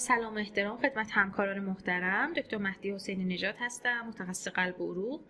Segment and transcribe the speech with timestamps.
[0.00, 2.32] سلام و احترام خدمت همکاران محترم.
[2.32, 5.20] دکتر مهدی حسینی نجات هستم متخصص قلب و عروق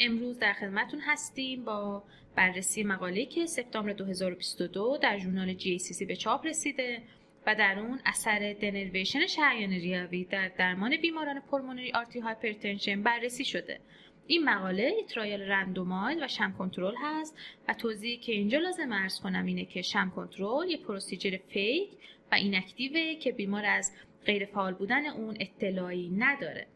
[0.00, 2.02] امروز در خدمتون هستیم با
[2.36, 7.02] بررسی مقاله که سپتامبر 2022 در ژورنال JACC به چاپ رسیده
[7.46, 13.80] و در اون اثر denervation شریان ریوی در درمان بیماران pulmonary arterial hypertension بررسی شده.
[14.26, 17.36] این مقاله trial randomize و sham control هست
[17.68, 21.90] و توضیحی که اینجا لازم عرض کنم اینه که sham control یه procedure fake
[22.32, 23.92] و inactive ه که بیمار از
[24.26, 26.66] غیر فعال بودن اون اطلاعی نداره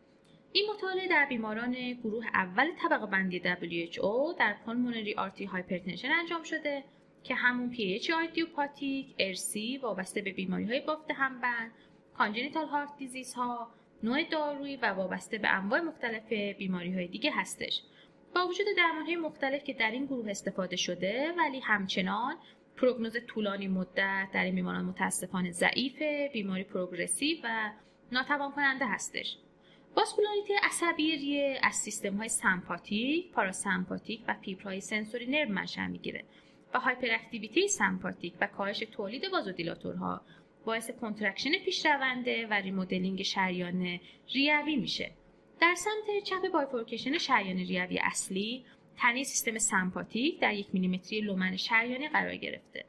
[0.52, 6.84] این مطالعه در بیماران گروه اول طبقه بندی WHO در pulmonary arterial hypertension انجام شده
[7.22, 11.72] که همون PAH idiopathic، ارثی وابسته به بیماری های بافت همبند،
[12.14, 13.70] congenital heart disease ها،
[14.02, 17.82] نوع دارویی و وابسته به انواع مختلف بیماری های دیگه هستش.
[18.34, 22.36] با وجود درمان های مختلف که در این گروه استفاده شده ولی همچنان
[22.80, 27.70] prognosis طولانی مدت در این بیماران متاسفانه ضعیف بیماری progressive و
[28.12, 29.36] ناتوان کننده هستش
[29.96, 36.24] vascularity عصبی ریه از سیستم های سمپاتیک، پاراسمپاتیک و فیبرهای sensory nerve منشأ می‌گیره
[36.74, 40.20] و hyperactivity سمپاتیک و کاهش تولید vasodilator ها
[40.64, 44.00] باعث contraction پیشرونده و remodeling شریان
[44.34, 45.10] ریوی میشه.
[45.60, 48.64] در سمت چپ bifurcation شریان ریوی اصلی
[48.98, 52.84] تنه سیستم سمپاتیک در یک میلیمتری lumen شریانی قرار گرفته.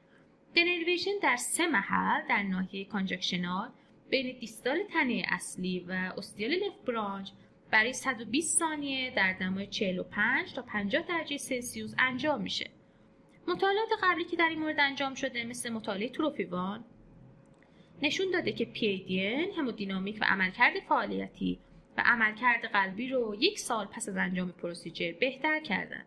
[0.55, 3.69] denervation در سه محل در ناحیه conjunctional
[4.09, 7.29] بین distal تنه اصلی و ostial left branch
[7.71, 12.69] برای 120 ثانیه در دمای 45 تا 50 درجه سلسیوس انجام میشه.
[13.47, 16.85] مطالعات قبلی که در این مورد انجام شده مثل مطالعه TROPHY1
[18.01, 21.59] نشون داده که PADN همودینامیک و عملکرد فعالیتی
[21.97, 26.05] و عملکرد قلبی رو یک سال پس از انجام procedure بهتر کردن.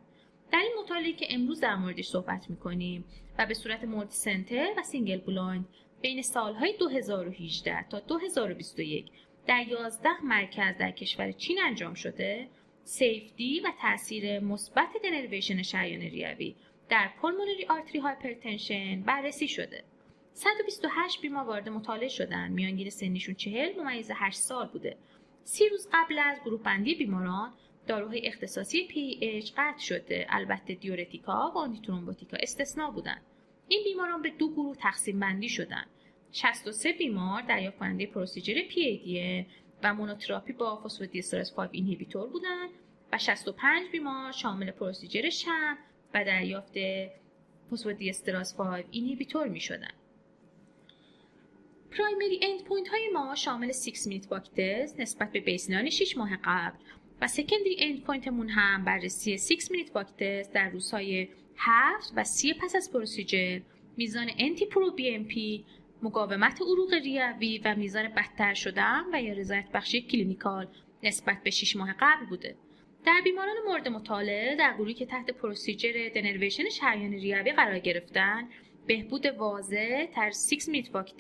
[0.53, 3.05] در این مطالعه که امروز در موردش صحبت می‌کنیم
[3.39, 5.69] و به صورت multicenter و single blind
[6.01, 9.11] بین سالهای 2018 تا 2021
[9.47, 12.49] در 11 مرکز در کشور چین انجام شده
[12.85, 16.55] safety و تاثیر مثبت denervation شریان ریوی
[16.89, 19.85] در pulmonary artery hypertension بررسی شده
[20.33, 24.97] 128 بیمار وارد مطالعه شدن میانگین سنیشون 40 ممیز 8 سال بوده
[25.45, 27.53] سی روز قبل از گروه بندی بیماران
[27.87, 30.27] داروهای اختصاصی PH قطع شده.
[30.29, 33.23] البته diuretic ا و antithrombotic ا استثنا بودند.
[33.69, 35.87] این بیماران به دو گروه تقسیم بندی شدند.
[36.33, 39.47] 63 بیمار دریافت کننده procedure PADN
[39.83, 42.71] و monotherapy با phosphodiesterase 5 inhibitor بودند
[43.13, 45.79] و 65 بیمار شامل procedure sham
[46.15, 46.75] و دریافت
[47.73, 49.95] phosphodiesterase 5 inhibitor می شدند
[51.99, 54.49] primary end point های ما شامل 6 minute walk
[54.99, 56.79] نسبت به baseline 6 ماه قبل
[57.21, 60.07] و secondary end point مون هم بررسی 6 minute walk
[60.53, 63.61] در روزهای 7 و 30 پس از procedure
[63.97, 65.65] میزان انتی پرو بی ام پی
[66.03, 70.67] مقاومت عروق ریوی و میزان بدتر شدن و یا رضایت بخشی clinical
[71.03, 72.57] نسبت به 6 ماه قبل بوده.
[73.07, 78.49] در بیماران مورد مطالعه در گروهی که تحت procedure denervation شریان ریوی قرار گرفتن
[78.87, 81.17] بهبود واضح تر 6 minute walk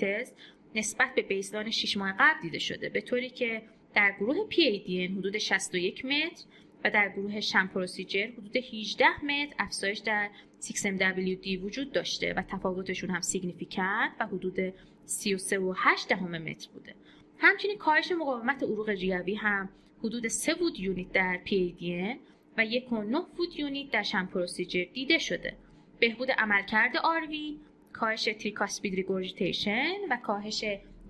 [0.74, 3.62] نسبت به baseline 6 ماه قبل دیده شده به طوری که
[3.94, 6.44] در گروه PADN حدود 61 متر
[6.84, 13.10] و در گروه sham procedure حدود 18 متر افزایش در 6MWD وجود داشته و تفاوتشون
[13.10, 14.70] هم significant و حدود
[15.06, 16.94] 33.8 دهم متر بوده.
[17.38, 19.68] همچنین کاهش مقاومت عروق ریوی هم
[19.98, 22.16] حدود 3 Wood unit در PADN
[22.58, 22.90] و 1.9
[23.38, 25.56] Wood unit در sham procedure دیده شده.
[26.00, 27.58] بهبود عملکرد RV
[28.02, 30.64] کاهش tricuspid regurgitation و کاهش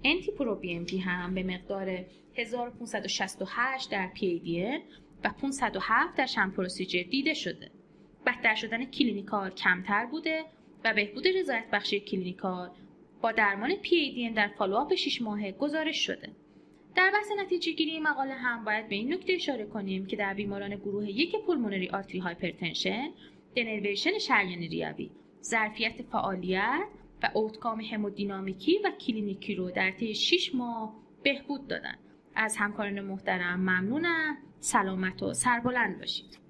[0.05, 2.05] انتی پرو بی ام پی هم به مقدار
[2.35, 4.81] 1568 در PADN
[5.25, 7.71] و 507 در sham procedure دیده شده.
[8.27, 10.45] بدتر شدن clinical کمتر بوده
[10.85, 12.71] و بهبود رضایت بخشی clinical
[13.23, 16.29] با درمان PADN در follow-up 6 ماهه گزارش شده.
[16.95, 20.77] در بحث نتیجه گیری مقاله هم باید به این نکته اشاره کنیم که در بیماران
[20.77, 23.11] گروه یک pulmonary artery hypertension
[23.57, 25.11] دنرویشن شریان ریوی
[25.43, 26.89] ظرفیت فعالیت
[27.23, 31.95] و اوتکام همودینامیکی و کلینیکی رو در طی 6 ماه بهبود دادن.
[32.35, 34.37] از همکاران محترم ممنونم.
[34.61, 36.42] سلامت و سربلند باشید.